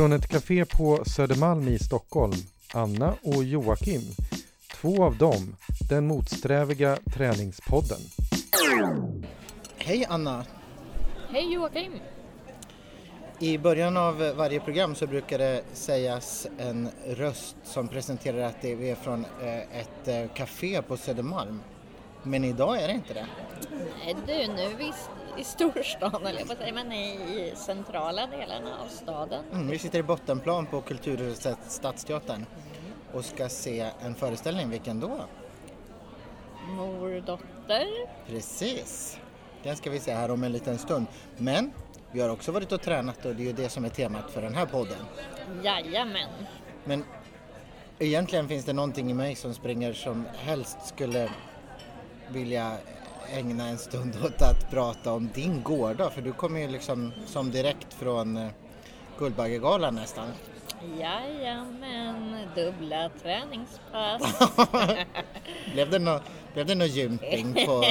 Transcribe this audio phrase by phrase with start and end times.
[0.00, 2.32] Från ett café på Södermalm i Stockholm,
[2.74, 4.00] Anna och Joakim.
[4.74, 5.56] Två av dem,
[5.88, 7.98] den motsträviga träningspodden.
[9.76, 10.44] Hej Anna!
[11.28, 11.92] Hej Joakim!
[13.38, 18.90] I början av varje program så brukar det sägas en röst som presenterar att det
[18.90, 21.60] är från eh, ett eh, café på Södermalm.
[22.22, 23.26] Men idag är det inte det.
[24.04, 24.92] Nej du, nu är vi
[25.38, 29.44] i storstan eller att säga, men i centrala delarna av staden.
[29.52, 32.46] Mm, vi sitter i bottenplan på Kulturhuset Stadsteatern
[33.12, 34.70] och ska se en föreställning.
[34.70, 35.20] Vilken då?
[36.68, 37.86] Mor, dotter.
[38.26, 39.18] Precis!
[39.62, 41.06] Den ska vi se här om en liten stund.
[41.36, 41.72] Men
[42.12, 44.42] vi har också varit och tränat och det är ju det som är temat för
[44.42, 44.98] den här podden.
[45.62, 46.30] Jajamän.
[46.84, 47.04] Men
[47.98, 51.30] egentligen finns det någonting i mig som springer som helst skulle
[52.28, 52.76] vilja
[53.32, 57.50] ägna en stund åt att prata om din gårdag för du kommer ju liksom som
[57.50, 58.48] direkt från eh,
[59.18, 60.28] Guldbaggegalan nästan.
[60.98, 64.50] Jajamän, dubbla träningspass.
[65.72, 66.20] blev det någon
[66.54, 67.84] blev det någon gymping på,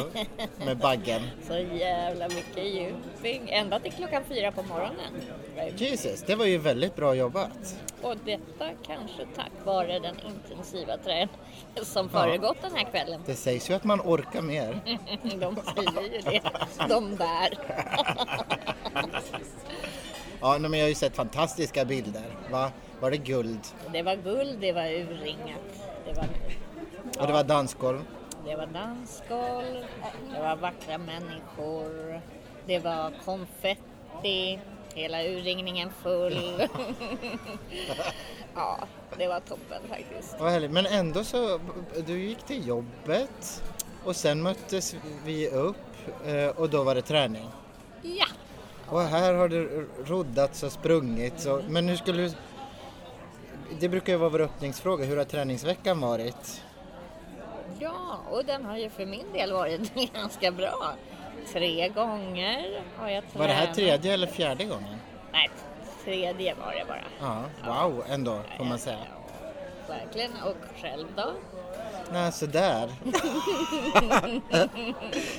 [0.65, 1.21] med baggen?
[1.47, 3.49] Så jävla mycket gymping.
[3.49, 5.13] Ända till klockan fyra på morgonen.
[5.77, 7.79] Jesus, det var ju väldigt bra jobbat.
[8.01, 11.29] Och detta kanske tack vare den intensiva träningen
[11.83, 13.21] som föregått den här kvällen.
[13.25, 14.79] Det sägs ju att man orkar mer.
[15.23, 16.41] De säger ju det,
[16.89, 17.49] de där.
[20.41, 22.23] Ja, men jag har ju sett fantastiska bilder.
[22.51, 22.71] Va?
[22.99, 23.59] Var det guld?
[23.93, 25.89] Det var guld, det var urringat.
[26.05, 26.25] Det var,
[27.19, 27.99] Och det var dansgolv?
[28.45, 29.85] det var dansgolv,
[30.33, 32.21] det var vackra människor,
[32.65, 34.59] det var konfetti,
[34.93, 36.67] hela urringningen full.
[38.55, 38.79] ja,
[39.17, 40.35] det var toppen faktiskt.
[40.39, 40.71] Vad härligt.
[40.71, 41.59] Men ändå så,
[42.07, 43.63] du gick till jobbet
[44.05, 44.95] och sen möttes
[45.25, 45.75] vi upp
[46.25, 47.47] eh, och då var det träning.
[48.01, 48.27] Ja,
[48.87, 51.45] Och här har det roddats och sprungits.
[51.45, 52.31] Och, men hur skulle du...
[53.79, 55.05] Det brukar ju vara vår öppningsfråga.
[55.05, 56.61] Hur har träningsveckan varit?
[57.79, 60.93] ja, och den har ju för min del varit ganska bra.
[61.47, 63.35] Tre gånger har jag tränat.
[63.35, 64.97] Var det här tredje eller fjärde gången?
[65.31, 65.49] Nej,
[66.03, 67.03] tredje var det bara.
[67.19, 68.97] Ja, wow ändå får man säga.
[69.09, 70.31] Ja, verkligen.
[70.31, 71.33] Och själv då?
[72.11, 72.89] Nej, sådär.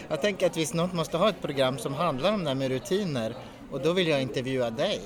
[0.08, 2.68] jag tänker att vi snart måste ha ett program som handlar om det här med
[2.68, 3.34] rutiner
[3.70, 5.00] och då vill jag intervjua dig.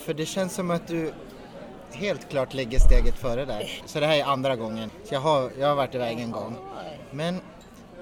[0.00, 1.12] För det känns som att du
[1.92, 3.82] helt klart ligger steget före där.
[3.86, 4.90] Så det här är andra gången.
[5.04, 6.56] Så jag har, jag har varit iväg en gång.
[7.10, 7.40] Men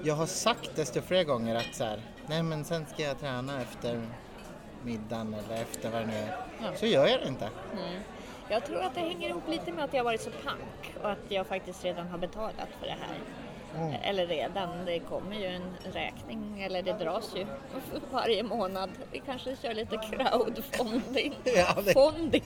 [0.03, 3.61] jag har sagt desto fler gånger att så här, nej men sen ska jag träna
[3.61, 4.01] efter
[4.83, 6.75] middagen eller efter vad det nu är.
[6.75, 7.49] Så gör jag det inte.
[7.75, 7.99] Nej.
[8.49, 11.17] Jag tror att det hänger ihop lite med att jag varit så pank och att
[11.27, 13.17] jag faktiskt redan har betalat för det här.
[14.03, 17.45] Eller redan, det kommer ju en räkning, eller det dras ju
[18.11, 18.89] varje månad.
[19.11, 21.33] Vi kanske kör lite crowdfunding.
[21.55, 22.43] Ja, det- Fonding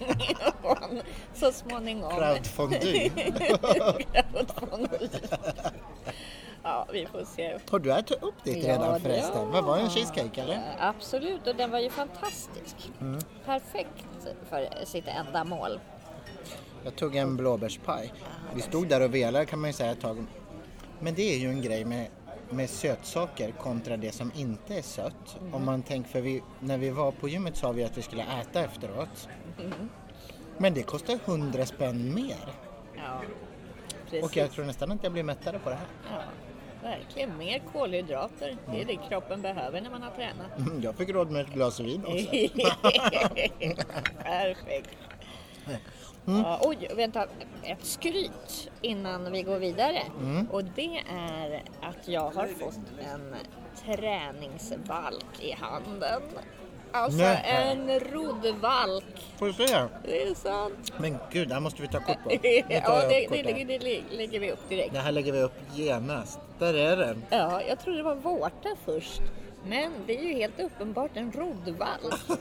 [1.33, 2.15] så småningom.
[2.17, 3.09] Crowdfondue.
[3.09, 4.87] Crowdfunding.
[6.63, 7.57] Ja, vi får se.
[7.69, 9.51] Har du ätit upp ditt Ja, redan förresten?
[9.51, 10.61] Vad var det, en cheesecake eller?
[10.79, 12.91] Absolut, och den var ju fantastisk.
[13.01, 13.19] Mm.
[13.45, 14.05] Perfekt
[14.49, 15.79] för sitt ändamål.
[16.83, 18.13] Jag tog en blåbärspaj.
[18.55, 20.25] Vi stod där och velade kan man ju säga ett tag.
[20.99, 22.07] Men det är ju en grej med,
[22.49, 25.37] med sötsaker kontra det som inte är sött.
[25.51, 28.23] Om man tänker, för vi, när vi var på gymmet sa vi att vi skulle
[28.23, 29.29] äta efteråt.
[30.57, 32.53] Men det kostar 100 spänn mer.
[32.95, 33.21] Ja,
[34.05, 34.23] precis.
[34.23, 35.87] Och jag tror nästan att jag blir mättare på det här.
[36.11, 36.21] Ja,
[36.83, 37.37] verkligen.
[37.37, 38.57] Mer kolhydrater.
[38.71, 40.57] Det är det kroppen behöver när man har tränat.
[40.57, 42.25] Mm, Jag fick råd med ett glas vin också.
[44.23, 44.89] Perfekt.
[46.27, 46.39] Mm.
[46.41, 47.27] Ja, oj, vänta.
[47.63, 50.01] Ett skryt innan vi går vidare.
[50.21, 50.47] Mm.
[50.51, 52.79] Och det är att jag har fått
[53.13, 53.35] en
[53.85, 56.21] träningsvalk i handen.
[56.95, 57.41] Alltså Nej.
[57.45, 59.05] en roddvalk.
[59.37, 59.63] Får du se?
[60.05, 60.93] Det är sant.
[60.97, 62.29] Men gud, det här måste vi ta kort på.
[62.29, 64.93] Tar ja, det, det, det, det lägger vi upp direkt.
[64.93, 66.39] Det här lägger vi upp genast.
[66.59, 67.23] Där är den.
[67.29, 69.21] Ja, jag trodde det var vårta först.
[69.65, 72.13] Men det är ju helt uppenbart en roddvalk.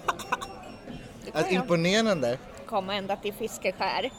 [1.25, 2.39] Det jag imponerande.
[2.67, 4.11] komma ända till Fiskeskär.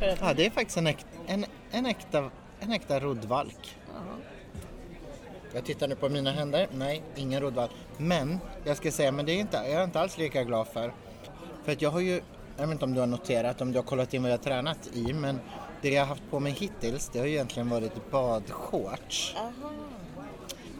[0.00, 2.30] Att- Ja, det är faktiskt en, äk, en, en, äkta,
[2.60, 3.76] en äkta roddvalk.
[5.54, 6.68] Jag tittar nu på mina händer.
[6.72, 7.70] Nej, ingen roddvalk.
[7.96, 10.92] Men jag ska säga, men det är inte, jag är inte alls lika glad för.
[11.64, 12.20] För att jag har ju,
[12.56, 14.44] jag vet inte om du har noterat, om du har kollat in vad jag har
[14.44, 15.40] tränat i, men
[15.82, 19.36] det jag har haft på mig hittills, det har ju egentligen varit badshorts.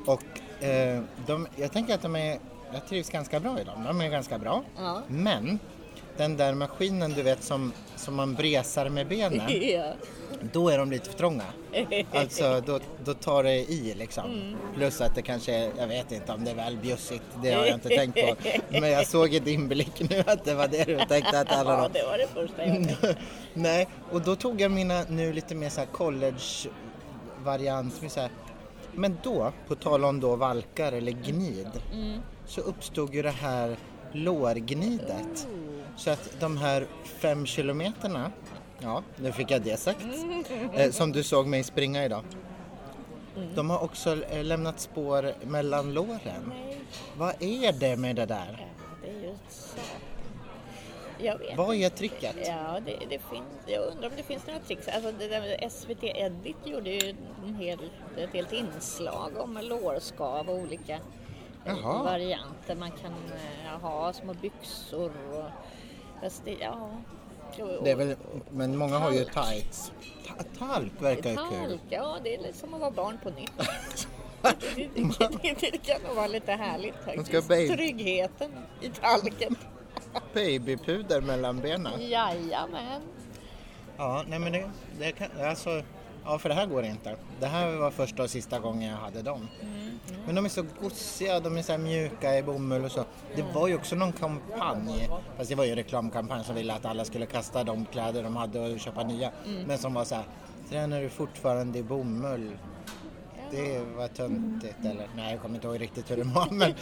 [0.06, 2.38] Och eh, de, jag tänker att de är,
[2.72, 3.84] jag trivs ganska bra i dem.
[3.84, 4.62] De är ganska bra.
[4.78, 5.02] Ja.
[5.08, 5.58] Men
[6.16, 9.40] den där maskinen du vet som, som man bresar med benen.
[9.50, 9.92] Ja.
[10.52, 11.44] Då är de lite för trånga.
[12.12, 14.24] Alltså då, då tar det i liksom.
[14.24, 14.56] Mm.
[14.74, 17.64] Plus att det kanske är, jag vet inte om det är väl bjussigt, det har
[17.64, 18.36] jag inte tänkt på.
[18.80, 21.70] Men jag såg i din blick nu att det var det du tänkte att alla
[21.72, 21.98] Ja, de...
[21.98, 23.16] det var det första jag tänkte.
[23.54, 27.94] Nej, och då tog jag mina nu lite mer så här college-variant.
[28.08, 28.30] så här-
[28.94, 32.20] Men då, på tal om då valkar eller gnid, Mm.
[32.46, 33.76] så uppstod ju det här
[34.12, 35.46] lårgnidet.
[35.96, 38.32] Så att de här fem kilometerna,
[38.80, 40.06] ja, nu fick jag det sagt,
[40.74, 42.24] eh, som du såg mig springa idag.
[43.54, 46.52] De har också eh, lämnat spår mellan låren.
[47.16, 48.58] Vad är det med det där?
[48.58, 48.66] ja,
[49.02, 49.78] det är ju så.
[51.22, 51.86] Jag vet Vad inte.
[51.86, 52.36] är tricket?
[52.46, 54.88] Ja, det, det finns, jag undrar om det finns några tricks.
[54.88, 57.78] Alltså det där SVT Edit gjorde ju en hel,
[58.16, 61.00] ett helt inslag om lårskav och olika eh,
[61.66, 62.02] Jaha.
[62.02, 62.74] varianter.
[62.74, 65.44] Man kan eh, ha små byxor och...
[66.22, 66.90] Fast det, ja.
[67.84, 68.16] Det är väl,
[68.50, 69.92] men många har ju tights.
[70.26, 71.68] Ta- Talk verkar ju kul.
[71.70, 73.52] Talk, ja det är lite som att vara barn på nytt.
[74.42, 77.48] det, det, det, det kan nog vara lite härligt faktiskt.
[77.48, 78.50] Tryggheten
[78.80, 79.56] i talken.
[80.34, 82.08] Babypuder mellan benen.
[82.08, 83.02] Jajamän.
[83.96, 85.82] Ja, nej men det, det kan, alltså,
[86.24, 87.16] ja för det här går inte.
[87.40, 89.48] Det här var första och sista gången jag hade dem.
[90.26, 93.04] Men de är så gosiga, de är så mjuka i bomull och så.
[93.36, 96.84] Det var ju också någon kampanj, fast det var ju en reklamkampanj som ville att
[96.84, 99.30] alla skulle kasta de kläder de hade och köpa nya.
[99.66, 100.24] Men som var så här,
[100.68, 102.56] tränar du fortfarande i bomull?
[103.50, 106.74] Det var töntigt eller nej jag kommer inte ihåg riktigt hur det var men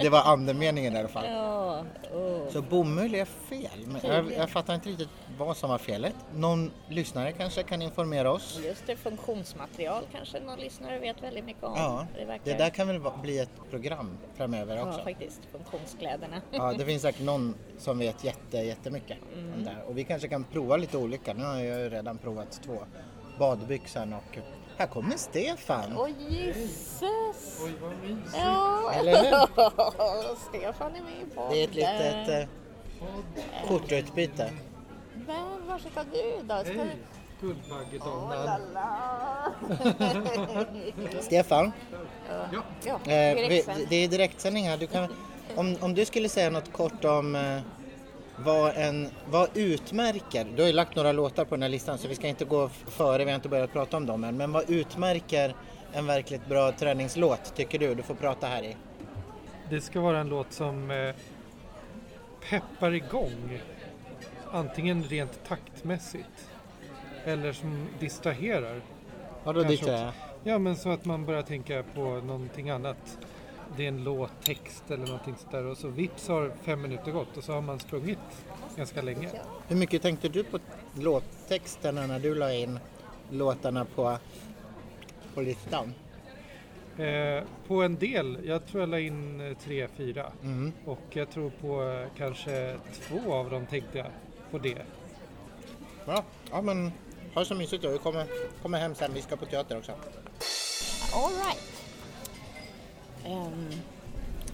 [0.00, 1.24] det var andemeningen i alla fall.
[1.26, 1.84] Ja,
[2.14, 2.38] åh.
[2.50, 3.86] Så bomull är fel.
[3.86, 6.14] Men jag, jag fattar inte riktigt vad som var felet.
[6.34, 8.60] Någon lyssnare kanske kan informera oss?
[8.64, 11.72] Just det, funktionsmaterial kanske någon lyssnare vet väldigt mycket om.
[11.76, 15.02] Ja, det, verkar, det där kan väl bli ett program framöver Ja, också.
[15.02, 15.40] faktiskt.
[15.52, 16.40] Funktionskläderna.
[16.50, 19.54] Ja, det finns säkert någon som vet jätte, jättemycket Mm.
[19.54, 19.82] om det här.
[19.88, 21.32] Och vi kanske kan prova lite olika.
[21.34, 22.78] Nu har jag ju redan provat två.
[23.38, 24.38] Badbyxan och...
[24.78, 25.96] Här kommer Stefan!
[25.96, 27.60] Åh gisses!
[27.64, 28.36] Oj, vad mysigt.
[28.36, 30.36] Ja, Eller hur?
[30.48, 31.50] Stefan är med i podden.
[31.52, 34.50] Det är ett litet eh, kortutbyte.
[35.26, 36.54] Men var ska du då?
[36.64, 36.96] Ska Hej.
[38.46, 39.52] Lala.
[41.20, 41.72] Stefan,
[42.52, 43.86] Ja, Ja, eh, vi, direktsänd.
[43.88, 44.76] det är direktsändning här.
[44.76, 45.08] Du kan,
[45.56, 47.58] om, om du skulle säga något kort om eh,
[48.38, 52.08] vad, en, vad utmärker, du har ju lagt några låtar på den här listan så
[52.08, 54.52] vi ska inte gå f- före, vi har inte börjat prata om dem än, men
[54.52, 55.54] vad utmärker
[55.92, 57.94] en verkligt bra träningslåt tycker du?
[57.94, 58.76] Du får prata här i.
[59.70, 61.14] det ska vara en låt som eh,
[62.50, 63.58] peppar igång.
[64.56, 66.50] Antingen rent taktmässigt
[67.24, 68.80] eller som distraherar.
[69.44, 70.12] Vadå Kanske distrahera?
[70.44, 73.18] Ja, men så att man börjar tänka på någonting annat.
[73.76, 77.44] Det är en låttext eller någonting sådär och så vips har fem minuter gått och
[77.44, 78.18] så har man sprungit
[78.76, 79.28] ganska länge.
[79.68, 80.58] Hur mycket tänkte du på
[81.00, 82.78] låttexterna när du la in
[83.30, 84.18] låtarna på,
[85.34, 85.94] på listan?
[86.98, 90.32] Eh, på en del, jag tror jag la in eh, tre, fyra.
[90.42, 90.72] Mm.
[90.84, 94.06] Och jag tror på eh, kanske två av dem tänkte jag
[94.50, 94.78] på det.
[96.04, 96.24] Bra.
[96.50, 96.92] Ja men
[97.34, 97.88] ha det så mysigt då.
[97.90, 98.26] Vi kommer,
[98.62, 99.10] kommer hem sen.
[99.14, 99.92] Vi ska på teater också.
[101.14, 101.62] All right.
[103.24, 103.70] Ehm,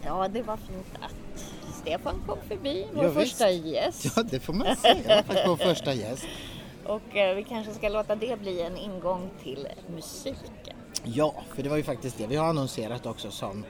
[0.04, 1.44] ja, det var fint att
[1.74, 3.30] Stefan kom förbi, vår Ja, visst.
[3.30, 4.06] första gäst.
[4.16, 5.24] Ja det får man säga.
[5.46, 6.24] Vår första gäst.
[6.86, 10.76] Och eh, vi kanske ska låta det bli en ingång till musiken.
[11.04, 13.64] Ja, för det var ju faktiskt det vi har annonserat också som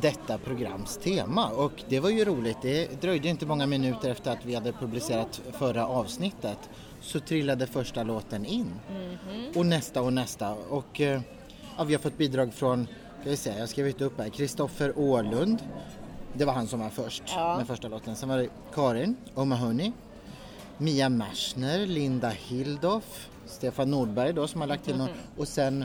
[0.00, 2.56] detta programs tema och det var ju roligt.
[2.62, 6.58] Det dröjde inte många minuter efter att vi hade publicerat förra avsnittet
[7.00, 8.72] så trillade första låten in.
[9.54, 11.20] Och nästa och nästa och eh,
[11.78, 12.86] ja, vi har fått bidrag från,
[13.20, 15.58] ska vi se, jag har skrivit upp här, Kristoffer Åhlund.
[16.34, 17.56] Det var han som var först Ja.
[17.56, 18.16] med första låten.
[18.16, 19.92] Sen var det Karin O'Mahony,
[20.78, 25.84] Mia Mersner, Linda Hildhoff, Stefan Nordberg då som har lagt till några och sen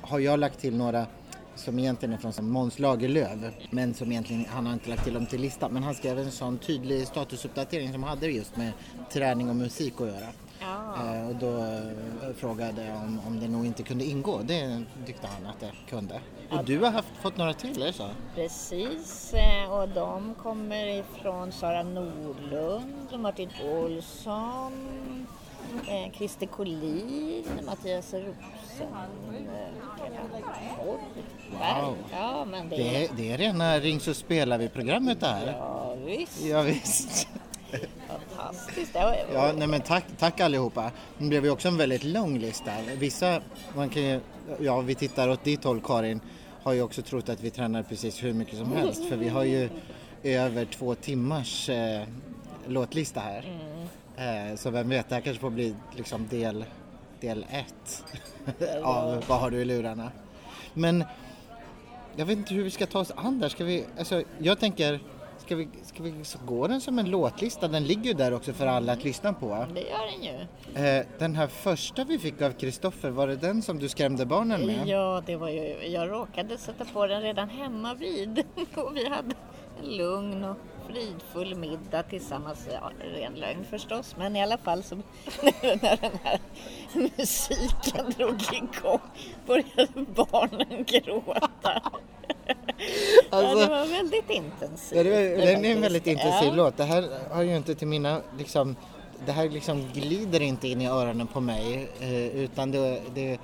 [0.00, 1.06] har jag lagt till några
[1.54, 3.30] som egentligen är från Måns Lagerlöf
[3.70, 6.30] men som egentligen, han har inte lagt till dem till listan men han skrev en
[6.30, 8.72] sån tydlig statusuppdatering som hade just med
[9.10, 10.28] träning och musik att göra.
[10.60, 11.16] Ja.
[11.16, 14.40] Eh, och då eh, frågade jag om, om det nog inte kunde ingå.
[14.42, 16.20] Det tyckte han att det kunde.
[16.50, 18.08] Och du har haft, fått några till, det så?
[18.34, 24.72] Precis, eh, och de kommer ifrån Sara Nordlund, Martin Olsson,
[25.88, 28.32] eh, Christer Collin, Mattias Rosen.
[28.80, 29.68] eh,
[31.52, 31.96] Wow.
[32.12, 35.46] Ja, men det, Det, är- det är rena Ring så spelar vi-programmet det här.
[35.58, 36.44] Ja, visst.
[36.44, 37.28] Ja, visst.
[38.08, 38.94] Fantastiskt.
[39.34, 40.90] Ja, nej men tack, tack allihopa.
[41.18, 42.70] Det blev ju också en väldigt lång lista.
[42.98, 43.40] Vissa,
[43.76, 44.20] man kan ju,
[44.60, 46.20] ja vi tittar åt ditt håll Karin,
[46.62, 49.44] har ju också trott att vi tränar precis hur mycket som helst för vi har
[49.44, 49.68] ju
[50.22, 52.02] över två timmars eh,
[52.66, 53.44] låtlista här.
[54.16, 56.64] Eh, så vem vet, det här kanske får bli liksom del
[57.22, 58.04] del 1
[58.82, 60.10] av Vad har du i lurarna?
[60.74, 61.04] Men
[62.16, 63.48] jag vet inte hur vi ska ta oss an där.
[63.48, 65.00] Ska vi, alltså, jag tänker,
[65.38, 66.14] ska vi, ska vi
[66.46, 67.68] gå den som en låtlista?
[67.68, 69.66] Den ligger ju där också för alla att lyssna på.
[69.74, 70.86] Det gör den ju.
[70.86, 74.66] Eh, den här första vi fick av Kristoffer, var det den som du skrämde barnen
[74.66, 74.88] med?
[74.88, 79.34] Ja, det var ju, jag råkade sätta på den redan hemma vid och vi hade
[79.82, 80.56] en lugn och
[80.92, 82.68] fridfull middag tillsammans.
[82.72, 84.96] Ja, ren lögn förstås, men i alla fall så
[85.42, 86.40] när den här
[86.94, 89.00] musiken drog igång
[89.46, 91.50] började barnen gråta.
[92.42, 92.52] ja,
[93.30, 94.96] Alltså- det var väldigt intensivt.
[94.96, 96.54] Ja, det var, den är en väldigt intensiv ja.
[96.54, 96.76] låt.
[96.76, 98.76] Det här har ju inte till mina, liksom,
[99.26, 103.38] det här liksom glider inte in i öronen på mig eh, utan det, det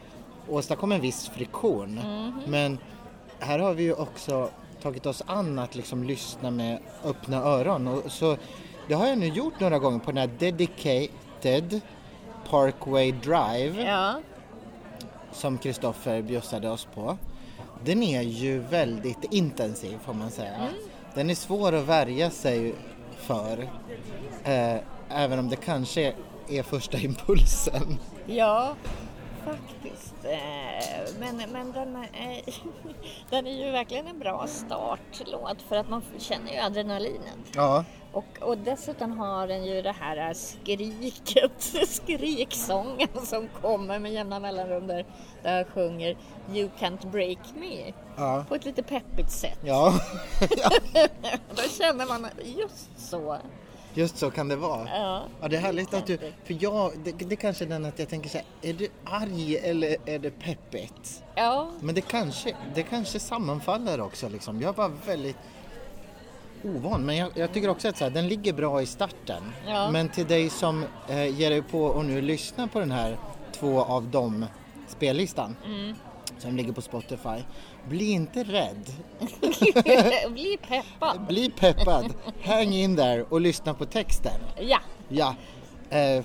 [0.48, 1.94] åstadkommer en viss friktion.
[1.94, 2.40] Mhm.
[2.46, 2.78] Men
[3.38, 4.50] här har vi ju också
[4.82, 7.86] tagit oss an att liksom lyssna med öppna öron.
[7.88, 8.36] Och så,
[8.88, 11.80] det har jag nu gjort några gånger på den här Dedicated
[12.50, 14.20] Parkway Drive Ja,
[15.32, 17.18] som Kristoffer bjussade oss på.
[17.84, 20.54] Den är ju väldigt intensiv får man säga.
[20.54, 20.72] Mm.
[21.14, 22.74] Den är svår att värja sig
[23.16, 23.68] för.
[24.44, 24.76] Eh,
[25.08, 26.14] även om det kanske
[26.48, 27.98] är första impulsen.
[28.26, 28.74] ja
[29.50, 30.14] faktiskt.
[30.24, 32.42] Eh, Men, men den, är,
[33.30, 37.38] den är ju verkligen en bra startlåt för att man känner ju adrenalinet.
[37.54, 41.52] Ja, Och, och dessutom har den ju det här skriket,
[41.88, 45.06] skriksången som kommer med jämna mellanrum där,
[45.42, 46.16] där jag sjunger
[46.54, 49.58] You can't break me ja, på ett lite peppigt sätt.
[49.64, 50.00] ja.
[51.56, 53.36] Då känner man just så.
[53.98, 54.88] Just så kan det vara.
[54.88, 57.84] Ja, Ja, det är härligt att du, för jag, det, det är kanske är den
[57.84, 61.22] att jag tänker så här, är du arg eller är det peppigt?
[61.34, 64.60] ja, Men det kanske, det kanske sammanfaller också liksom.
[64.60, 65.36] Jag var väldigt
[66.64, 69.52] ovan, men jag, jag tycker också att så här, den ligger bra i starten.
[69.66, 69.90] Ja.
[69.90, 73.16] Men till dig som eh, ger dig på och nu lyssnar på den här
[73.52, 74.44] två av dem
[74.88, 75.94] spellistan Mm.
[76.38, 77.42] Som ligger på Spotify.
[77.88, 78.90] Bli inte rädd.
[80.32, 81.26] bli peppad.
[81.28, 82.14] Bli peppad.
[82.44, 84.40] Hang in där och lyssna på texten.
[84.60, 84.78] Ja,
[85.08, 85.34] Ja.
[85.90, 86.24] Eh,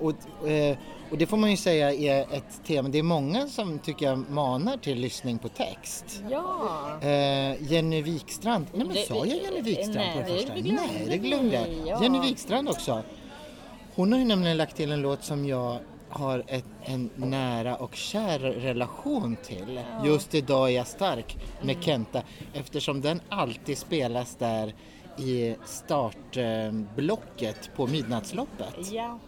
[0.00, 0.76] och, eh,
[1.10, 2.88] och det får man ju säga är ett tema.
[2.88, 6.22] Det är många som tycker jag manar till lyssning på text.
[6.30, 6.98] ja.
[7.02, 8.66] Eh, Jenny Wikstrand.
[8.74, 10.54] Nej men Det- sa jag Jenny Wikstrand nej, på det det första?
[10.54, 11.66] glömde Nej, det glömde jag.
[11.86, 12.02] ja.
[12.02, 13.02] Jenny Wikstrand också.
[13.94, 15.78] Hon har ju nämligen lagt till en låt som jag
[16.12, 19.80] har ett, en nära och kär relation till.
[20.04, 21.82] Just idag är jag stark med Mm.
[21.82, 24.74] Kenta eftersom den alltid spelas där
[25.18, 28.92] i startblocket på Midnattsloppet.
[28.92, 29.18] Jaha.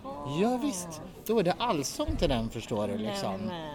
[0.40, 3.32] Ja, visst, då är det allsång till den förstår du liksom.
[3.32, 3.70] Nämen.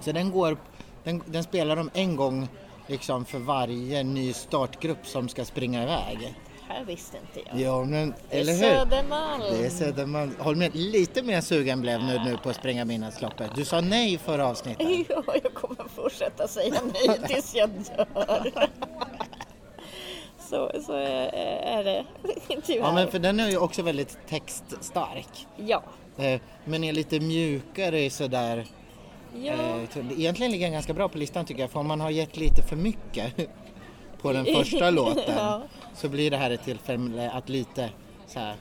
[0.00, 0.56] Så den går,
[1.04, 2.48] den, den spelar de en gång
[2.86, 6.34] liksom för varje ny startgrupp som ska springa iväg.
[6.72, 7.60] Här visste inte jag.
[7.60, 8.60] Ja, men Det är eller hur?
[8.60, 9.42] Södermalm.
[9.50, 10.34] Det är Södermalm.
[10.38, 13.50] Håll med, lite mer sugen blev nu, nu på att springa Midnattsloppet.
[13.54, 14.88] Du sa nej förra avsnittet.
[15.08, 16.74] Ja, jag kommer fortsätta säga
[17.06, 18.52] nej tills jag dör.
[20.50, 22.04] Så, så är, det
[22.62, 22.80] tyvärr.
[22.86, 25.46] Ja, men för den är ju också väldigt textstark.
[25.56, 25.82] ja.
[26.18, 28.66] Eh, Men är lite mjukare sådär.
[29.42, 29.52] Ja.
[29.52, 31.70] Eh, Egentligen ligger den ganska bra på listan tycker jag.
[31.70, 33.32] För om man har gett lite för mycket
[34.22, 35.62] på den första låten Ja.
[35.94, 37.90] Så blir det här ett tillfälle att lite
[38.26, 38.54] så här,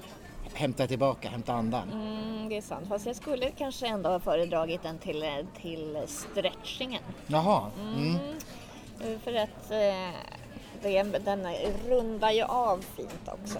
[0.53, 1.91] hämta tillbaka, hämta andan.
[1.91, 2.87] Mm, det är sant.
[2.89, 5.25] Fast jag skulle kanske ändå ha föredragit den till,
[5.61, 7.03] till stretchingen.
[7.27, 7.71] Jaha.
[7.79, 8.15] Mm.
[8.15, 10.19] Eh, För att eh,
[10.81, 11.47] det, den
[11.87, 13.59] rundar ju av fint också.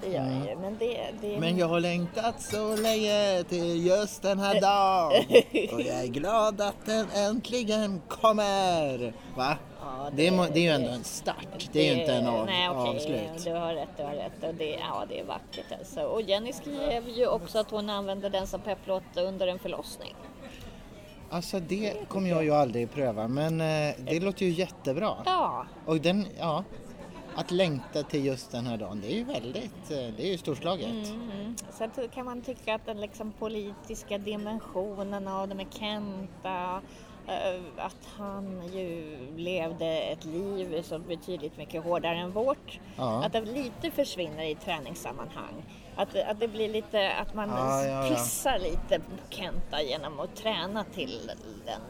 [0.00, 0.56] Det gör den ju.
[0.56, 1.40] Men det, det Mm.
[1.40, 5.24] Men jag har längtat så länge till just den här dagen
[5.72, 9.12] och jag är glad att den äntligen kommer.
[9.36, 9.56] Va?
[9.98, 12.46] Ja, Det, är, det är ju ändå en start, det är ju inte en av,
[12.46, 13.44] Nej, okej, avslut.
[13.44, 14.44] Du har rätt, du har rätt.
[14.48, 16.02] Och det, ja, det är vackert alltså.
[16.02, 20.14] Och Jenny skrev ju också att hon använde den som pepplåt under en förlossning.
[21.30, 25.16] Alltså det kommer jag ju aldrig pröva men eh, det låter ju jättebra.
[25.24, 26.64] Ja, Och den, ja,
[27.34, 30.38] att längta till just den här dagen, det är ju väldigt, eh, det är ju
[30.38, 30.86] storslaget.
[30.86, 31.56] mm.
[31.72, 36.80] så att, kan man tycka att den liksom politiska dimensionen av det med Kenta, eh,
[37.76, 42.80] att han ju levde ett liv så betydligt mycket hårdare än vårt.
[42.96, 43.24] Ja.
[43.24, 45.64] Att det lite försvinner i träningssammanhang.
[45.96, 50.36] Att, att det blir lite, att man Ja, ja, pissar lite på Kenta genom att
[50.36, 51.30] träna till
[51.66, 51.80] den.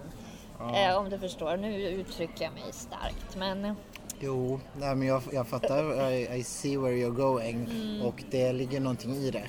[0.75, 3.75] Eh, om du förstår, nu uttrycker jag mig starkt men
[4.21, 8.03] Jo, nej, men jag, jag fattar, I, I see where you're going Mm.
[8.03, 9.45] och det ligger någonting i det.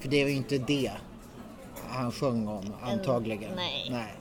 [0.00, 0.92] För det är ju inte det
[1.88, 3.52] han sjöng om antagligen.
[3.56, 3.88] nej.
[3.90, 4.12] nej.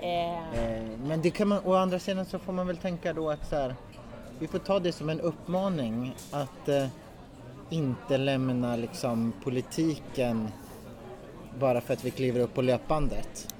[0.00, 0.54] Eh.
[0.54, 3.48] eh, men det kan man, å andra sidan så får man väl tänka då att
[3.48, 3.74] så här,
[4.38, 6.86] vi får ta det som en uppmaning att eh,
[7.70, 10.48] inte lämna liksom politiken
[11.58, 13.54] bara för att vi kliver upp på löpbandet.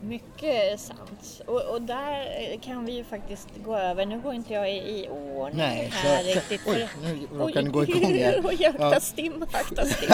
[0.00, 1.42] Mycket sant.
[1.46, 4.06] Och, och där kan vi ju faktiskt gå över.
[4.06, 6.60] Nu går inte jag i, i ordning Nej, här så- riktigt.
[6.66, 8.40] oj, nu råkar ni gå igång här.
[8.44, 9.00] Oj, akta Ja.
[9.00, 10.10] stim, akta stim.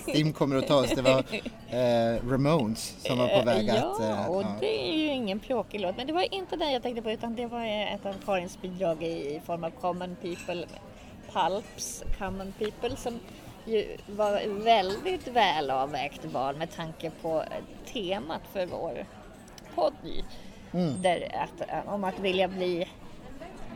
[0.00, 0.90] Stim kommer att ta oss.
[0.90, 1.24] Det var
[1.70, 4.00] eh, Ramones som var på väg ja, att...
[4.00, 4.56] eh, och ja.
[4.60, 5.96] det är ju ingen pjåkig låt.
[5.96, 7.64] Men det var inte den jag tänkte på utan det var
[7.94, 10.66] ett av Karins bidrag i, i form av Common People,
[11.32, 13.20] Pulps Common People som
[13.66, 17.44] ju var väldigt väl avvägt val med tanke på
[17.92, 19.06] temat för vår
[19.74, 19.92] podd.
[20.72, 21.02] Mm.
[21.02, 22.88] Där att, om att vilja bli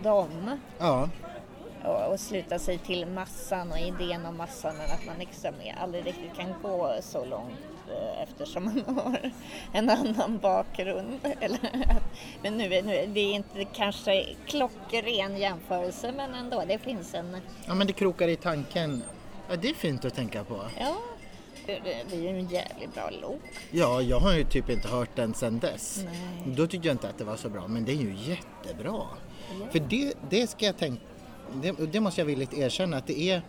[0.02, 1.08] dem ja.
[1.84, 6.06] och, och sluta sig till massan och idén om massan men att man liksom aldrig
[6.06, 7.58] riktigt kan gå så långt
[7.90, 9.30] eh, eftersom man har
[9.72, 11.18] en annan bakgrund.
[11.40, 11.58] Eller,
[11.90, 17.14] att- men nu, är- nu det är inte kanske klockren jämförelse men ändå, det finns
[17.14, 19.02] en, ja, men det krokar i tanken.
[19.48, 20.60] Ja, det är fint att tänka på.
[20.78, 20.96] ja,
[21.66, 23.40] det, är ju en jävligt bra låt.
[23.70, 26.04] Ja, jag har ju typ inte hört den sedan dess.
[26.04, 26.54] Nej.
[26.56, 29.02] Då tyckte jag inte att det var så bra, men det är ju jättebra.
[29.70, 31.02] För det, det ska jag tänka,
[31.62, 33.42] det, det måste jag villigt erkänna att det är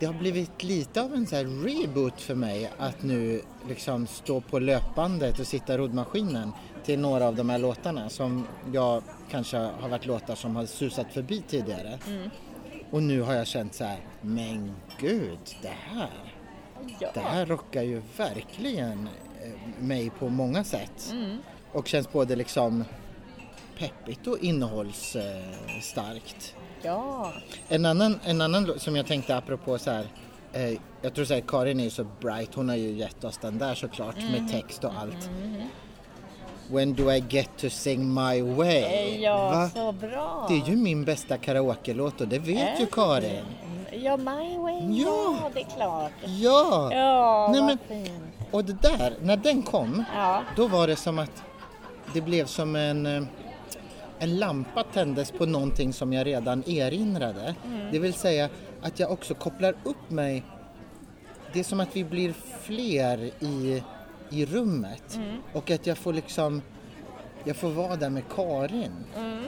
[0.00, 4.40] det har blivit lite av en så här reboot för mig att nu liksom stå
[4.40, 6.52] på löpbandet och sitta roddmaskinen
[6.84, 11.06] till några av de här låtarna som jag kanske har varit låtar som har susat
[11.12, 11.98] förbi tidigare.
[12.90, 16.10] Och nu har jag känt så här, men gud, det här
[17.00, 17.08] Ja.
[17.14, 19.08] det här rockar ju verkligen
[19.42, 21.08] eh, mig på många sätt.
[21.12, 21.38] Mm.
[21.72, 22.84] Och känns både liksom
[23.78, 26.54] peppigt och innehållsstarkt.
[26.82, 27.32] ja.
[27.68, 30.06] En annan, en annan som jag tänkte apropå så här.
[30.52, 33.38] Eh, jag tror så här, Karin är ju så bright, hon har ju gett oss
[33.38, 34.32] den där såklart Mm.
[34.32, 35.30] med text och allt.
[36.70, 39.18] When do I get to sing my way?
[39.22, 39.68] Ja, Va?
[39.74, 40.46] så bra.
[40.48, 42.88] Det är ju min bästa karaoke-låt och det vet ju Äh.
[42.92, 43.44] Karin.
[43.92, 45.36] Ja, My Way, Ja.
[45.42, 46.12] ja det är klart.
[46.24, 46.88] Ja!
[46.94, 48.22] Ja, Nej, men- fint.
[48.50, 50.42] Och det där, när den kom, Ja.
[50.56, 51.42] Då var det som att
[52.14, 53.22] det blev som en, eh,
[54.18, 57.54] en lampa tändes på någonting som jag redan erinrade.
[57.92, 58.48] Det vill säga
[58.82, 60.42] att jag också kopplar upp mig.
[61.52, 63.82] Det är som att vi blir fler i,
[64.30, 65.18] i rummet
[65.52, 66.62] och att jag får liksom
[67.44, 68.92] jag får vara där med Karin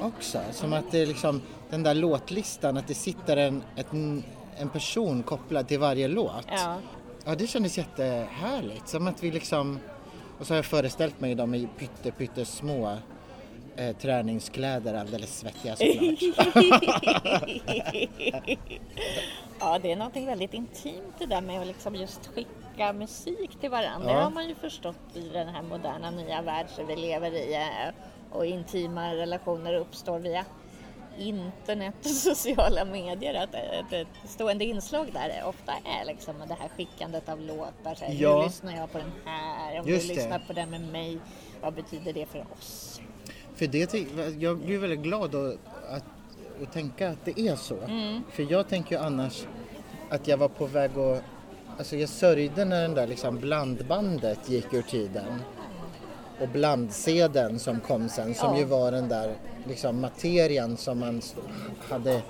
[0.00, 0.40] också.
[0.52, 3.92] Som att det är liksom den där låtlistan, att det sitter en, ett,
[4.56, 6.46] en person kopplad till varje låt.
[6.48, 6.76] Ja.
[7.24, 8.88] Ja, det kändes jättehärligt.
[8.88, 9.78] Som att vi liksom...
[10.38, 12.96] Och så har jag föreställt mig dem i pytte, pytte små
[13.76, 16.20] eh, träningskläder, alldeles svettiga såklart.
[19.60, 22.50] ja, det är någonting väldigt intimt det där med att liksom just skicka
[22.92, 24.10] musik till varandra.
[24.10, 24.16] Ja.
[24.16, 27.54] Det har man ju förstått i den här moderna nya värld som vi lever i
[27.54, 27.94] eh,
[28.30, 30.44] och intima relationer uppstår via
[31.18, 33.34] internet och sociala medier.
[33.34, 37.94] Att ett, ett stående inslag där ofta är liksom det här skickandet av låtar.
[37.94, 38.38] Så här, Ja.
[38.38, 40.20] Nu lyssnar jag på den här, om Just du det.
[40.20, 41.18] lyssnar på den med mig,
[41.60, 43.00] vad betyder det för oss?
[43.54, 43.94] För det,
[44.38, 46.04] jag blir väldigt glad att, att,
[46.62, 47.76] att tänka att det är så.
[48.30, 49.46] För jag tänker ju annars
[50.10, 51.22] att jag var på väg att...
[51.78, 55.42] Alltså jag sörjde när den där liksom blandbandet gick ur tiden.
[56.40, 58.58] Och blandsedeln som kom sen, som Ja.
[58.58, 59.34] ju var den där
[59.68, 61.22] liksom materian som man
[61.90, 62.22] hade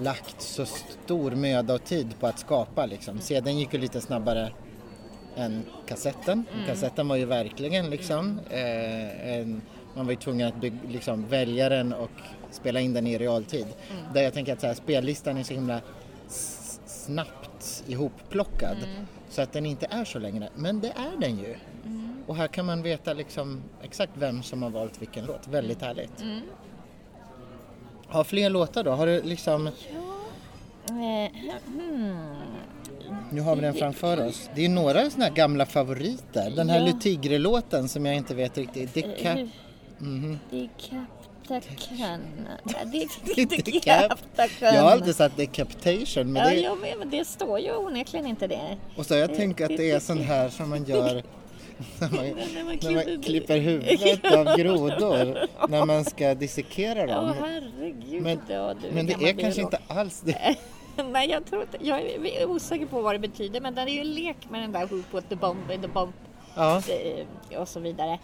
[0.00, 2.86] lagt så stor möda och tid på att skapa.
[2.86, 3.18] Liksom.
[3.20, 4.52] Sedeln gick ju lite snabbare
[5.36, 6.44] än kassetten.
[6.66, 9.62] Kassetten var ju verkligen liksom, eh, en,
[9.94, 12.10] man var ju tvungen att liksom, välja den och
[12.50, 13.66] spela in den i realtid.
[14.14, 15.80] Där jag tänker att så här, spellistan är så himla
[16.28, 16.80] s-
[17.86, 18.76] ihopplockad
[19.30, 20.48] så att den inte är så längre.
[20.56, 21.56] Men det är den ju.
[22.26, 25.48] Och här kan man veta liksom exakt vem som har valt vilken låt.
[25.48, 26.24] Väldigt härligt.
[28.08, 28.90] Har fler låtar då?
[28.90, 29.66] Har du liksom,
[30.86, 31.30] Eh,
[31.66, 32.36] hmm.
[33.30, 34.50] nu har vi den framför oss.
[34.54, 36.50] Det är några sådana här gamla favoriter.
[36.56, 36.84] Den här Ja.
[36.86, 38.94] Le Tigre-låten som jag inte vet riktigt.
[38.94, 39.38] Det kan...
[39.38, 39.46] Eh,
[39.98, 40.38] Mhm.
[41.48, 42.20] Decaptacan.
[42.84, 44.74] Decap- Decaptacan.
[44.74, 48.26] Jag har alltid sagt decapitation men Ja, det, jag med, men det står ju onekligen
[48.26, 48.76] inte det.
[48.96, 51.14] och så har jag tänkt att det är sån här som man gör
[52.00, 56.98] när man, När man när klipper- man klipper huvudet av grodor när man ska dissekera
[57.00, 57.34] Ja, dem.
[57.40, 58.22] herregud.
[58.22, 59.58] Men, ja, du, men det är kanske biolog.
[59.58, 60.56] inte alls det.
[61.12, 61.78] Nej, jag tror inte.
[61.80, 64.72] Jag är osäker på vad det betyder, men det är ju en lek med den
[64.72, 66.12] där Who put the bomb in the bomb
[66.54, 66.76] Ja.
[67.50, 68.18] eh, och så vidare.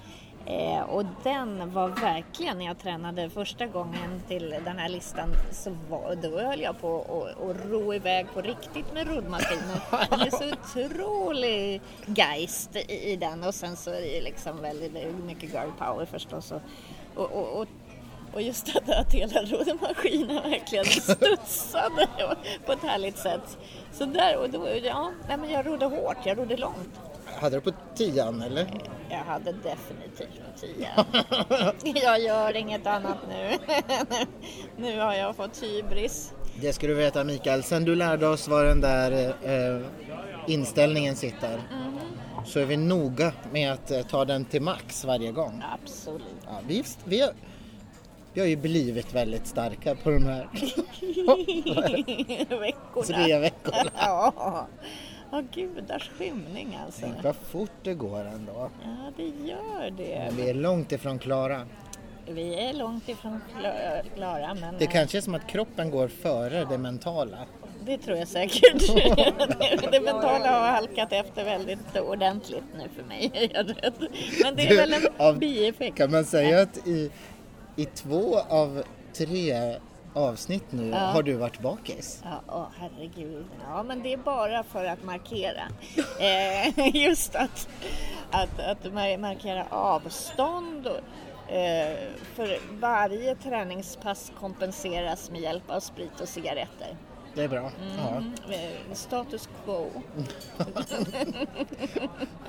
[0.49, 5.77] Eh, och den var verkligen, när jag tränade första gången till den här listan, så
[5.91, 9.79] var, då höll jag på att att ro iväg på riktigt med roddmaskinen.
[9.91, 14.63] Det är så otrolig geist i, i den och sen så är det ju liksom
[14.63, 14.93] väldigt
[15.25, 16.53] mycket girl power förstås.
[16.53, 16.63] Och,
[17.15, 17.69] och, och, och,
[18.33, 22.09] Och just att, att hela roddmaskinen verkligen studsade
[22.67, 23.59] på ett härligt sätt.
[23.93, 27.08] Så där, och då, ja, nej, men jag rodde hårt, jag rodde långt.
[27.41, 28.67] Hade du på tian eller?
[29.11, 31.05] Jag hade definitivt på tian.
[32.05, 33.59] jag gör inget annat nu.
[34.77, 36.33] nu har jag fått hybris.
[36.61, 39.81] Det ska du veta Mikael, sen du lärde oss var den där eh,
[40.47, 41.99] inställningen sitter Mhm.
[42.47, 45.63] så är vi noga med att eh, ta den till max varje gång.
[45.83, 46.23] Absolut.
[46.47, 47.31] Ja, vi, vi, har,
[48.33, 50.49] vi har ju blivit väldigt starka på de här
[52.61, 53.07] Veckorna.
[53.07, 53.91] tre veckorna.
[53.97, 54.67] ja.
[55.33, 57.01] Ja, gudars skymning alltså.
[57.01, 58.71] Tänk vad fort det går ändå.
[58.85, 60.19] Ja, det gör det.
[60.27, 61.67] Men vi är långt ifrån klara.
[62.27, 66.09] Vi är långt ifrån kla- klara, men Det eh, kanske är som att kroppen går
[66.09, 67.39] före det mentala.
[67.87, 68.87] det tror jag säkert.
[69.93, 73.31] det mentala har halkat efter väldigt ordentligt nu för mig.
[74.45, 75.97] Men det är Du, väl en av- bieffekt.
[75.97, 77.11] Kan man säga att i,
[77.77, 79.75] i två av tre
[80.15, 80.97] avsnitt nu Ja.
[80.99, 82.23] har du varit bakis?
[82.25, 83.45] Ja, åh, herregud.
[83.69, 85.63] Ja, men det är bara för att markera.
[86.21, 87.69] Eh, just att,
[88.31, 90.87] att, att mar- markera avstånd.
[90.87, 91.99] Och, eh,
[92.35, 96.97] för varje träningspass kompenseras med hjälp av sprit och cigaretter.
[97.35, 97.71] Det är bra.
[97.99, 98.09] Ja.
[98.17, 99.87] Mm, eh, status quo.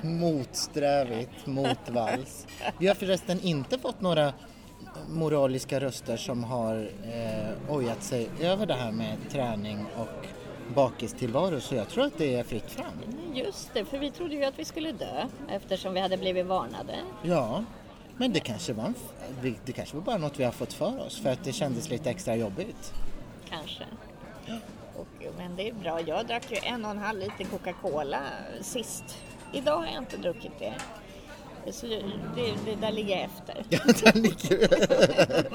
[0.02, 2.46] Motsträvigt, motvalls.
[2.78, 4.32] Vi har förresten inte fått några
[5.08, 10.26] moraliska röster som har eh, ojat sig över det här med träning och
[10.74, 12.92] bakistillvaro så jag tror att det är fritt fram.
[13.34, 16.94] Just det, för vi trodde ju att vi skulle dö eftersom vi hade blivit varnade.
[17.22, 17.64] Ja,
[18.16, 18.94] men det kanske var, en,
[19.64, 22.10] det kanske var bara något vi har fått för oss för att det kändes lite
[22.10, 22.92] extra jobbigt.
[23.48, 23.84] Kanske.
[24.96, 25.06] Och,
[25.38, 26.00] men det är bra.
[26.00, 28.20] Jag drack ju en och en halv liter Coca-Cola
[28.60, 29.18] sist.
[29.52, 30.74] Idag har jag inte druckit det.
[31.70, 32.02] Så det,
[32.64, 33.64] det, där ligger jag efter.
[33.70, 35.48] Ja, den ligger-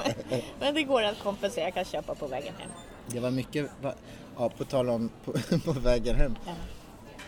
[0.60, 1.64] Men det går att kompensera.
[1.66, 2.70] Jag kan köpa på vägen hem.
[3.08, 3.70] Det var mycket,
[4.38, 5.32] ja, på tal om på,
[5.66, 6.36] på vägen hem.
[6.46, 6.54] Ja.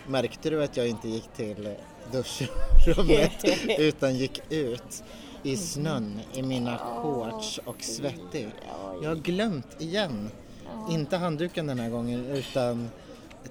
[0.07, 1.75] Märkte du att jag inte gick till
[2.11, 3.45] duschrummet
[3.79, 5.03] utan gick ut
[5.43, 8.49] i snön i mina shorts och svettig?
[9.01, 10.29] Jag har glömt igen,
[10.89, 12.89] inte handduken den här gången utan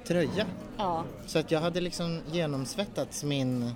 [0.06, 0.46] tröja.
[0.76, 3.70] Ja, Så att jag hade liksom genomsvettats min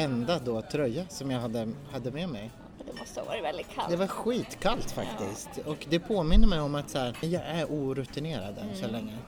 [0.00, 2.50] enda då tröja som jag hade, hade med mig.
[2.86, 3.90] det måste ha varit väldigt kallt.
[3.90, 8.58] Det var skitkallt faktiskt och det påminner mig om att så här, jag är orutinerad
[8.58, 9.18] än så länge.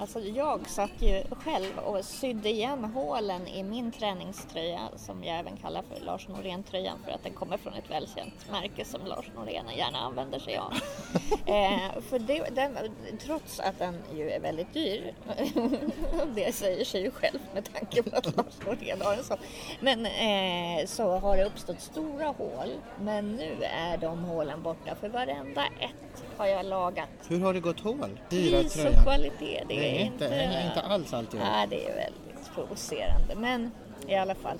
[0.00, 5.56] Alltså jag satt ju själv och sydde igen hålen i min träningströja som jag även
[5.56, 9.64] kallar för Lars Norén-tröjan för att den kommer från ett välkänt märke som Lars Norén
[9.76, 10.72] gärna använder sig av.
[11.46, 12.78] eh, för det, den,
[13.18, 15.14] trots att den ju är väldigt dyr,
[16.34, 19.38] det säger sig ju själv med tanke på att Lars Norén har en sån.
[19.80, 22.68] Men eh, så har det uppstått stora hål
[23.00, 27.08] men nu är de hålen borta för varenda ett har jag lagat.
[27.28, 28.20] Hur har det gått hål?
[28.30, 31.46] Dyra Pris och kvalitet, det Det är är inte, hänger inte alls allt ihop.
[31.52, 33.34] Nej, det är väldigt provocerande.
[33.36, 33.70] Men
[34.06, 34.58] i alla fall,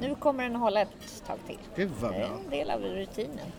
[0.00, 1.58] nu kommer den hålla ett tag till.
[1.76, 2.38] Gud vad Det är bra.
[2.44, 3.52] en del av rutinen.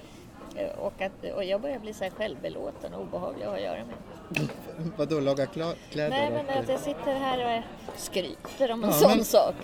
[0.55, 3.63] Eh, Och, att, och jag börjar bli så här självbelåten och obehaglig att ha att
[3.63, 4.47] göra med.
[4.97, 5.75] Vadå, laga kläder?
[6.09, 9.55] Nej, men att jag sitter här och skryter om en Ja, sån sak.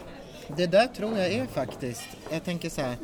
[0.58, 2.96] Det där tror jag är faktiskt, jag tänker så här,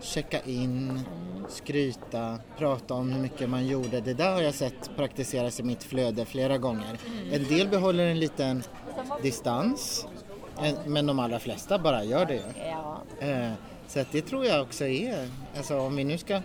[0.00, 1.00] checka in,
[1.48, 4.00] skryta, prata om hur mycket man gjorde.
[4.00, 6.98] Det där har jag sett praktiseras i mitt flöde flera gånger.
[7.32, 8.62] En del behåller en liten
[9.22, 10.06] distans,
[10.62, 12.42] en- men de allra flesta bara gör det.
[12.70, 13.52] Ja, Eh,
[13.86, 16.40] Så att det tror jag också är, alltså om vi nu ska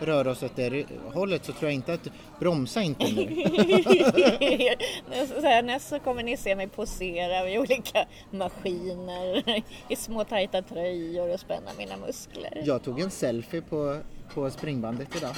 [0.00, 2.08] röra oss åt det hållet så tror jag inte att,
[2.40, 3.44] bromsa inte nu.
[5.40, 9.42] så nästa kommer ni se mig posera vid olika maskiner
[9.88, 12.62] i små tajta tröjor och spänna mina muskler.
[12.64, 13.98] Jag tog en selfie på,
[14.34, 15.34] på springbandet idag.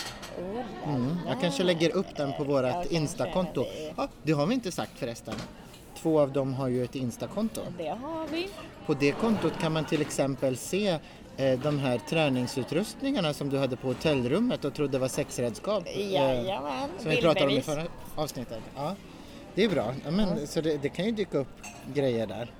[0.87, 1.16] Mm.
[1.26, 2.90] Jag kanske lägger upp den på vårt.
[2.90, 3.64] Instakonto.
[3.96, 5.35] Ja, det har vi inte sagt förresten.
[5.96, 7.61] Två av dem har ju ett Instakonto.
[7.79, 8.48] Det har vi.
[8.87, 10.98] På det kontot kan man till exempel se
[11.37, 15.83] eh, de här träningsutrustningarna som du hade på hotellrummet och trodde var sexredskap.
[15.87, 17.85] eh, Jajamän, Som vi pratade om i förra
[18.16, 18.61] avsnittet.
[18.76, 18.94] Ja,
[19.55, 19.94] det är bra.
[20.05, 21.48] Ja, men, Så det, det kan ju dyka upp
[21.94, 22.53] grejer där.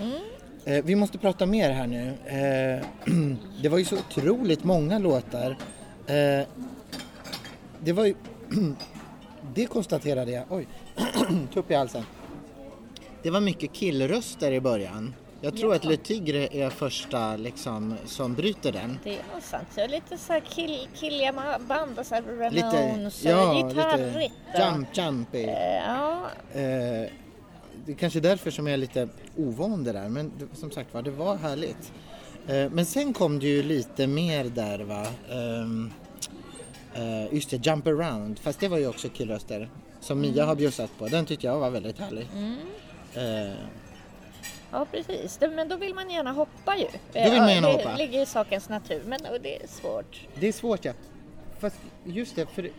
[0.00, 0.18] Mm.
[0.66, 2.08] Eh, vi måste prata mer här nu.
[2.26, 2.86] Eh,
[3.62, 5.56] det var ju så otroligt många låtar.
[6.06, 6.46] Eh,
[7.80, 8.14] det var ju...
[9.54, 10.44] det konstaterade jag.
[10.50, 10.66] Oj,
[11.54, 12.02] tupp i halsen.
[13.22, 15.14] Det var mycket killröster i början.
[15.40, 15.76] Jag tror Ja.
[15.76, 18.98] att Le Tigre är första liksom, som bryter den.
[19.04, 19.68] Det är sant.
[19.76, 21.32] Jag är lite så här kill, killiga
[21.68, 24.34] band, och så här Lite, Ramones, ja, lite gitarrigt.
[24.54, 25.42] och- jump, jumpy.
[25.42, 26.20] Eh, Ja,
[26.60, 27.08] Eh,
[27.86, 30.94] det är kanske därför som jag är lite ovan det där, men det, som sagt
[30.94, 31.92] var, det var härligt.
[32.48, 35.06] Eh, men sen kom det ju lite mer där va.
[35.30, 35.92] Ehm,
[36.98, 38.38] Uh, just det, Jump around.
[38.38, 39.68] Fast det var ju också killröster.
[40.00, 40.46] Som Mia Mm.
[40.48, 41.08] har bjussat på.
[41.08, 42.28] Den tyckte jag var väldigt härlig.
[43.14, 43.54] Eh,
[44.70, 45.36] Ja, precis.
[45.36, 46.86] Det- Men då vill man gärna hoppa ju.
[47.12, 47.96] Då vill man gärna det hoppa.
[47.96, 50.20] ligger i sakens natur, men det är svårt.
[50.40, 50.92] det är svårt ja.
[51.58, 52.70] Fast just det, för det,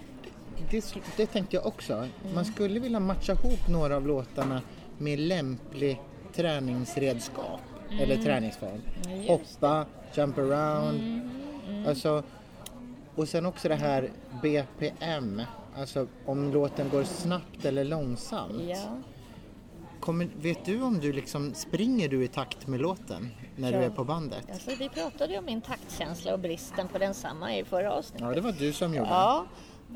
[0.72, 1.94] det, det tänkte jag också.
[1.94, 2.10] Mm.
[2.36, 4.62] Man skulle vilja matcha ihop några av låtarna
[4.98, 6.02] med lämplig
[6.34, 7.60] träningsredskap.
[8.02, 8.82] Eller träningsform.
[9.06, 11.00] Mm, just Hoppa, jump around.
[11.00, 12.24] Mm, Alltså,
[13.16, 14.10] och sen också det här
[14.42, 15.42] BPM.
[15.78, 18.62] Alltså om låten går snabbt eller långsamt.
[18.68, 18.98] Ja.
[20.00, 23.84] Kommer, vet du om du liksom springer du i takt med låten när du Ja.
[23.84, 24.46] är på bandet?
[24.52, 28.28] Alltså, vi pratade ju om min taktkänsla och bristen på densamma i förra avsnittet.
[28.28, 29.46] Ja, det var du som gjorde Ja,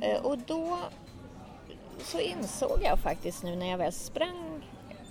[0.01, 0.77] eh, och då
[2.03, 4.48] så insåg jag faktiskt nu när jag väl sprang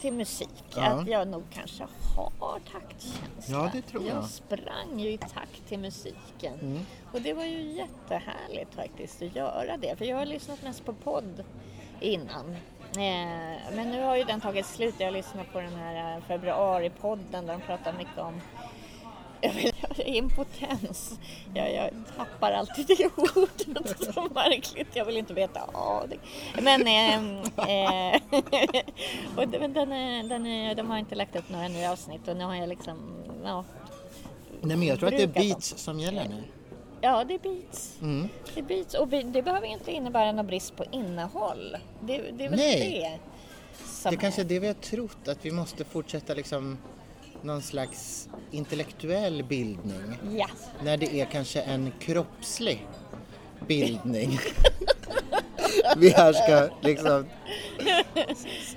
[0.00, 0.82] till musik Ja.
[0.84, 3.56] att jag nog kanske har taktkänsla.
[3.58, 4.16] Ja, det tror jag.
[4.16, 6.86] Jag sprang ju i takt till musiken Mm.
[7.12, 10.92] och det var ju jättehärligt faktiskt att göra det för jag har lyssnat mest på
[10.92, 11.44] podd
[12.00, 12.50] innan.
[12.92, 14.94] Eh, Men nu har ju den tagit slut.
[14.98, 18.40] Jag har lyssnat på den här eh, februaripodden där de pratar mycket om
[19.40, 19.72] jag vill,
[20.04, 21.18] impotens.
[21.54, 24.14] Jag, jag tappar alltid det ordet.
[24.14, 24.88] Så märkligt.
[24.96, 26.16] Jag vill inte veta av det.
[26.62, 28.20] Men, ehm, eh,
[29.36, 32.68] och den, den, de har inte lagt upp några nya avsnitt och nu har jag
[32.68, 33.64] liksom, ja,
[34.60, 35.48] Nej, men jag tror att det är Brukat dem.
[35.48, 36.42] beats som gäller nu.
[37.00, 37.98] ja det är beats.
[38.02, 38.28] Mm.
[38.54, 38.94] Det, är beats.
[38.94, 41.76] Och det behöver inte innebära någon brist på innehåll.
[42.00, 43.20] Det, det är väl Nej.
[44.04, 44.48] det Det kanske är är.
[44.48, 46.78] det vi har trott, att vi måste fortsätta liksom
[47.42, 50.18] någon slags intellektuell bildning.
[50.38, 50.46] Ja,
[50.84, 52.86] När det är kanske en kroppslig
[53.66, 54.38] bildning.
[55.96, 57.26] vi här ska liksom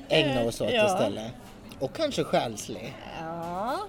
[0.10, 0.86] ägna oss åt Ja.
[0.86, 1.32] istället.
[1.80, 2.94] Och kanske själslig.
[3.22, 3.80] ja.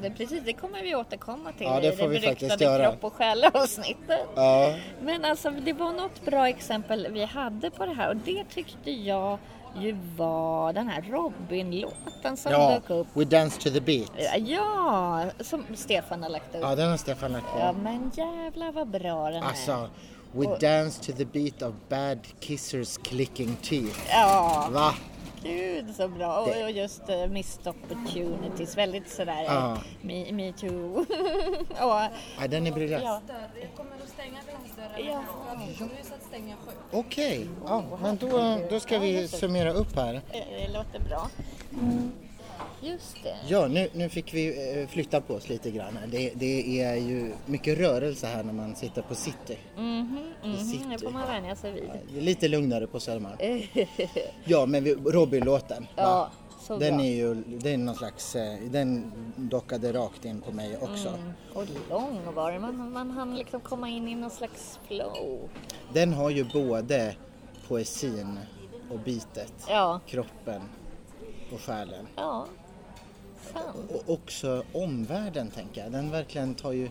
[0.00, 2.48] Det, är precis, det kommer vi återkomma till Ja, det i får vi det faktiskt
[2.58, 2.90] beryktade göra.
[2.90, 4.20] kropp och själ-avsnittet.
[4.36, 8.44] Ja, Men alltså det var något bra exempel vi hade på det här och det
[8.54, 9.38] tyckte jag
[9.80, 12.70] ju var den här Robin-låten som ja.
[12.70, 13.06] dök upp.
[13.14, 14.10] We dance to the beat.
[14.38, 16.60] Ja, som Stefan har lagt upp.
[16.62, 17.58] Ja, den har Stefan lagt på.
[17.58, 19.46] Ja men jävlar vad bra den är.
[19.46, 19.88] Alltså,
[20.32, 24.00] we Och- dance to the beat of bad kissers clicking teeth.
[24.10, 24.94] Ja, Va?
[25.42, 26.38] Gud så bra.
[26.40, 29.78] Och, och just uh, missed opportunities, väldigt sådär Ja.
[30.02, 30.98] me, me too.
[30.98, 31.06] och,
[31.78, 32.10] Ja,
[32.48, 33.04] den är briljant.
[33.04, 33.20] ja,
[33.60, 35.06] Jag kommer att stänga glasdörren.
[35.06, 35.24] Ja.
[36.16, 36.72] Att stänga sju.
[36.92, 40.14] Okej, ja, men då, då ska vi summera upp här.
[40.14, 41.28] eh, det låter bra.
[42.80, 43.36] Just det.
[43.48, 45.98] Ja, nu, nu fick vi eh, flytta på oss lite grann.
[46.06, 49.58] Det, det är ju mycket rörelse här när man sitter på city.
[49.76, 51.84] Mhm, mhm, sitter- det får man vänja sig vid.
[52.12, 53.36] Det är lite lugnare på Södermalm.
[54.44, 55.82] Ja, men vi- Robin-låten.
[55.82, 55.88] va?
[56.02, 57.04] Ja, så Den bra.
[57.06, 61.08] är ju, det är någon slags, eh, den dockade rakt in på mig också.
[61.08, 61.32] Mm.
[61.54, 62.60] Och lång var den.
[62.62, 65.48] Man, man hann liksom komma in i någon slags flow.
[65.92, 67.14] Den har ju både
[67.68, 68.38] poesin
[68.90, 70.62] och bitet, Ja, kroppen
[71.52, 72.06] och själen.
[72.16, 72.46] ja.
[73.94, 75.92] Och också omvärlden tänker jag.
[75.92, 76.88] Den verkligen tar ju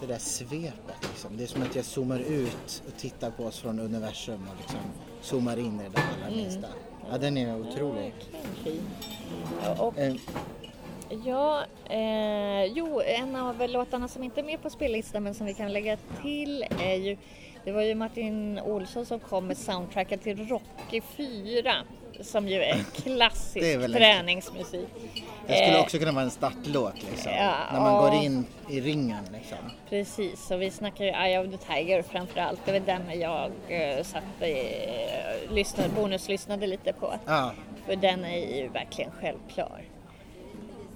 [0.00, 0.96] det där svepet.
[1.02, 1.36] Liksom.
[1.36, 4.80] Det är som att jag zoomar ut och tittar på oss från universum och liksom
[5.20, 6.68] zoomar in i det där allra minsta.
[7.10, 8.14] Ja, den är otrolig.
[9.64, 15.22] Ja, Och Eh, ja, eh, jo, en av låtarna som inte är med på spellistan
[15.22, 17.16] men som vi kan lägga till är ju
[17.64, 21.74] det var ju Martin Olsson som kom med soundtracket till Rocky 4
[22.20, 24.88] som ju är klassisk Det är väl träningsmusik.
[25.46, 27.32] det skulle Eh, också kunna vara en startlåt liksom.
[27.32, 28.00] Ja, när man ja.
[28.00, 29.58] går in i ringen liksom.
[29.88, 32.60] Precis, och vi snackar ju Eye of the Tiger framför allt.
[32.64, 37.14] Det var den jag eh, satt eh, lyssnade, bonuslyssnade lite på.
[37.26, 37.52] Ja,
[37.86, 39.82] För den är ju verkligen självklar.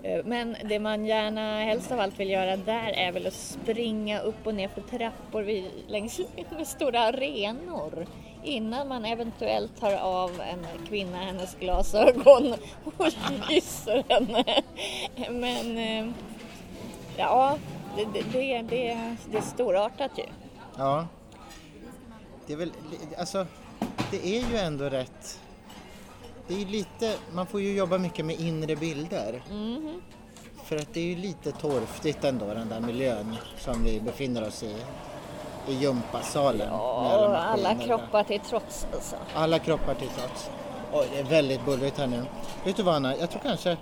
[0.06, 4.20] Eh, men det man gärna helst av allt vill göra där är väl att springa
[4.20, 6.20] upp och ner för trappor vid, längs
[6.56, 8.06] med stora arenor
[8.42, 12.54] innan man eventuellt tar av en kvinna hennes glasögon
[12.96, 13.12] och
[13.48, 14.44] kysser henne.
[15.30, 16.14] Men eh,
[17.16, 17.58] ja,
[17.96, 18.96] det, det, det,
[19.30, 20.24] det är storartat ju.
[20.76, 21.06] ja.
[22.46, 22.72] Det är väl,
[23.18, 23.46] alltså,
[24.10, 25.40] det är ju ändå rätt.
[26.48, 29.42] Det är lite, man får ju jobba mycket med inre bilder.
[29.50, 30.02] Mhm.
[30.64, 34.62] För att det är ju lite torftigt ändå den där miljön som vi befinner oss
[34.62, 34.76] i.
[35.68, 36.68] I gympasalen.
[36.70, 37.84] Ja, alla maskinerna.
[37.84, 39.16] kroppar till trots alltså.
[39.34, 40.50] Alla kroppar till trots.
[40.92, 42.22] Oj, det är väldigt bullrigt här nu.
[42.64, 43.76] Vet du vad Anna, jag tror kanske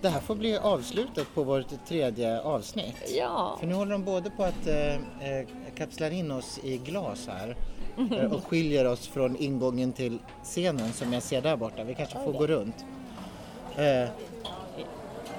[0.00, 3.12] det här får bli avslutet på vårt tredje avsnitt.
[3.18, 7.28] Ja, För nu håller de både på att eh, eh, kapslar in oss i glas
[7.28, 7.56] här
[8.32, 11.84] och skiljer oss från ingången till scenen som jag ser där borta.
[11.84, 12.84] Vi kanske får gå runt.
[13.76, 14.08] Eh,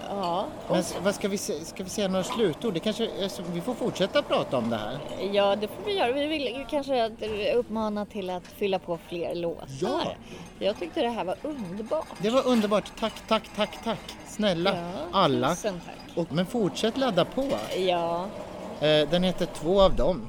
[0.09, 2.73] Ja, Men vad ska vi, se- ska vi säga några slutord?
[2.73, 3.09] Det kanske,
[3.53, 4.97] vi får fortsätta prata om det här.
[5.31, 6.11] ja, det får vi göra.
[6.11, 7.09] Vi vill kanske
[7.55, 9.67] uppmana till att fylla på fler låtar.
[9.81, 10.01] Ja.
[10.59, 12.07] Jag tyckte det här var underbart.
[12.17, 12.91] Det var underbart.
[12.99, 13.99] Tack, tack, tack, tack.
[14.27, 15.49] Snälla Ja, alla.
[15.49, 16.17] Tusen tack.
[16.17, 17.49] Och, men fortsätt ladda på.
[17.77, 18.25] Ja,
[18.81, 20.27] Eh, den heter Två av dem.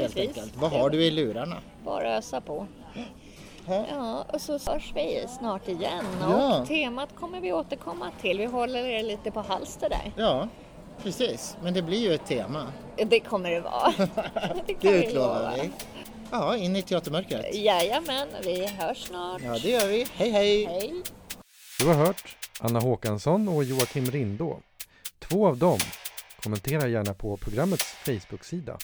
[0.00, 0.28] Helt Precis.
[0.36, 0.56] enkelt.
[0.56, 1.56] Vad har du i lurarna?
[1.84, 2.66] bara ösa på.
[3.66, 3.84] Ja.
[3.90, 6.04] Ja, och så hörs vi snart igen.
[6.20, 6.60] Ja.
[6.60, 8.38] Och temat kommer vi återkomma till.
[8.38, 10.12] Vi håller er lite på halster där.
[10.16, 10.48] Ja,
[11.02, 11.56] precis.
[11.62, 12.72] Men det blir ju ett tema.
[13.06, 13.92] Det kommer det vara.
[14.80, 15.52] Det utlovar lova.
[15.62, 15.70] vi.
[16.30, 17.54] Ja, in i teatermörkret.
[17.54, 19.42] Jajamän, vi hörs snart.
[19.44, 20.06] Ja, det gör vi.
[20.14, 20.64] Hej, hej!
[20.64, 20.94] Hej!
[21.80, 24.58] Du har hört Anna Håkansson och Joakim Rindå.
[25.18, 25.78] Två av dem.
[26.42, 28.78] Kommentera gärna på programmets Facebook-sida.